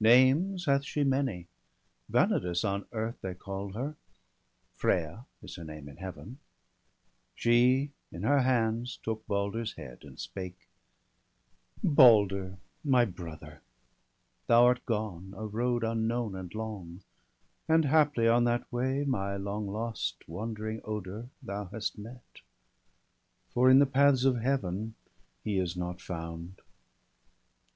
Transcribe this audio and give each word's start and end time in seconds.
Names 0.00 0.64
hath 0.64 0.82
she 0.84 1.04
many; 1.04 1.46
Vanadis 2.10 2.64
on 2.64 2.86
earth 2.90 3.20
They 3.20 3.34
call 3.34 3.72
her, 3.74 3.94
Freya 4.74 5.26
is 5.42 5.54
her 5.54 5.62
name 5.62 5.88
in 5.88 5.98
Heaven; 5.98 6.40
She 7.36 7.92
in 8.10 8.24
her 8.24 8.40
hands 8.42 8.98
took 9.04 9.24
Balder's 9.28 9.74
head, 9.74 10.02
and 10.02 10.18
spake:— 10.18 10.66
'Balder, 11.84 12.58
my 12.82 13.04
brother, 13.04 13.62
thou 14.48 14.64
art 14.64 14.84
gone 14.86 15.32
a 15.36 15.46
road 15.46 15.84
Unknown 15.84 16.34
and 16.34 16.52
long, 16.52 17.02
and 17.68 17.84
haply 17.84 18.26
on 18.26 18.42
that 18.42 18.66
way 18.72 19.04
My 19.04 19.36
long 19.36 19.68
lost 19.68 20.24
wandering 20.28 20.80
Oder 20.82 21.28
thou 21.40 21.66
hast 21.66 21.96
met, 21.96 22.40
For 23.54 23.70
in 23.70 23.78
the 23.78 23.86
paths 23.86 24.24
of 24.24 24.38
Heaven 24.38 24.96
he 25.44 25.58
is 25.60 25.76
not 25.76 26.00
found. 26.00 26.60